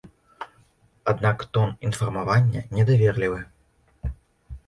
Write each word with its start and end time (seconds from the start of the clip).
Аднак 1.13 1.43
тон 1.57 1.69
інфармавання 1.89 2.63
недаверлівы. 2.77 3.39